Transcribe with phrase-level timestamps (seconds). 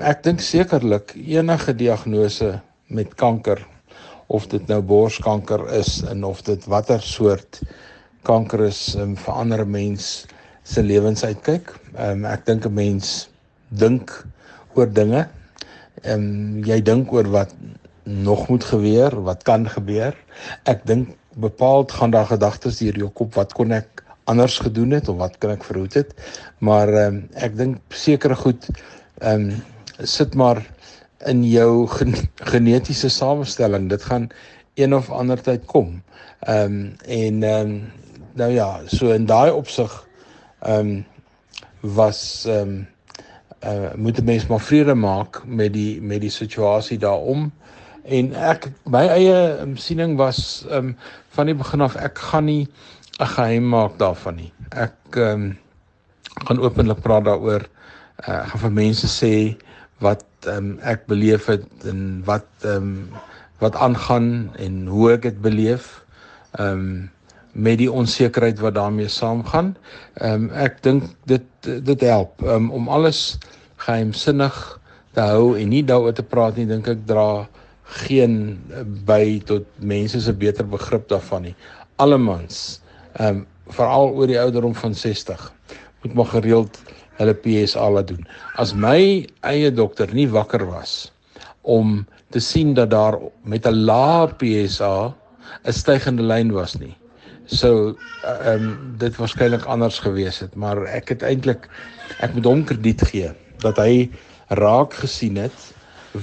[0.00, 2.54] Ek dink sekerlik enige diagnose
[2.88, 3.60] met kanker
[4.32, 7.58] of dit nou borskanker is en of dit watter soort
[8.24, 10.26] kanker is, um, verander 'n mens
[10.62, 11.74] se lewensuitkyk.
[11.98, 13.28] Um, ek dink 'n mens
[13.68, 14.24] dink
[14.74, 15.28] oor dinge.
[16.02, 17.54] Ehm um, jy dink oor wat
[18.04, 20.16] nog moet gebeur, wat kan gebeur.
[20.64, 25.08] Ek dink bepaald gaan daar gedagtes deur jou kop wat kon ek anders gedoen het
[25.08, 26.14] of wat kan ek verhoed het.
[26.58, 28.64] Maar ehm um, ek dink sekere goed
[29.20, 29.62] ehm um,
[30.02, 30.62] sit maar
[31.26, 33.88] in jou gen genetiese samestelling.
[33.88, 34.28] Dit gaan
[34.74, 36.02] een of ander tyd kom.
[36.40, 37.92] Ehm um, en ehm um,
[38.34, 40.06] nou ja, so in daai opsig
[40.60, 41.04] ehm um,
[41.80, 42.88] was ehm um,
[43.64, 47.50] uh moet 'n mens maar vrede maak met die met die situasie daaroor.
[48.04, 50.96] En ek my eie um, siening was ehm um,
[51.28, 52.68] van die begin af ek gaan nie
[53.20, 54.52] 'n geheim maak daarvan nie.
[54.70, 55.58] Ek ehm um,
[56.46, 57.68] gaan openlik praat daaroor.
[58.28, 59.56] Uh, ek gaan vir mense sê
[60.00, 62.94] wat um, ek beleef het en wat ehm um,
[63.60, 66.00] wat aangaan en hoe ek dit beleef.
[66.56, 67.10] Ehm um,
[67.52, 69.74] met die onsekerheid wat daarmee saamgaan.
[70.14, 71.46] Ehm um, ek dink dit
[71.84, 73.38] dit help um, om alles
[73.76, 74.56] geheimsinnig
[75.12, 77.48] te hou en nie daaroor te praat nie, dink ek dra
[78.06, 78.60] geen
[79.04, 81.56] by tot mense se beter begrip daarvan nie.
[81.96, 82.80] Allemans,
[83.18, 85.42] ehm um, veral oor die ouderdom van 60
[86.02, 86.78] moet maar gereeld
[87.20, 88.24] hulle PSA laat doen.
[88.56, 91.12] As my eie dokter nie wakker was
[91.62, 95.12] om te sien dat daar met 'n lae PSA
[95.64, 96.96] 'n stygende lyn was nie
[97.50, 101.66] sou ehm um, dit waarskynlik anders gewees het, maar ek het eintlik
[102.22, 103.32] ek moet hom krediet gee
[103.64, 104.10] dat hy
[104.60, 105.66] raak gesien het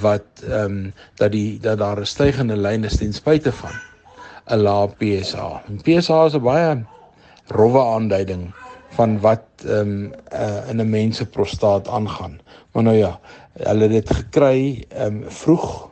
[0.04, 3.76] wat ehm um, dat die dat daar 'n stygende lyn is ten spyte van
[4.48, 5.62] 'n lae PSA.
[5.68, 6.86] En PSA is 'n baie
[7.48, 8.54] rowwe aanduiding
[8.96, 12.40] van wat ehm um, uh, in 'n mens se prostaat aangaan.
[12.72, 13.20] Maar nou ja,
[13.54, 15.90] hulle het dit gekry ehm um, vroeg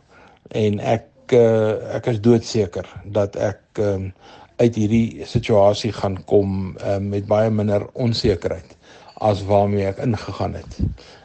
[0.47, 4.13] en ek uh, ek is doodseker dat ek ehm um,
[4.55, 8.77] uit hierdie situasie gaan kom uh, met baie minder onsekerheid
[9.19, 10.79] as waarmee ek ingegaan het.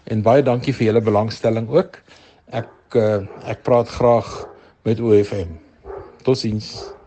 [0.05, 1.99] En baie dankie vir julle belangstelling ook.
[2.51, 4.31] Ek uh, ek praat graag
[4.83, 5.59] met OFM.
[6.23, 7.00] Totsiens.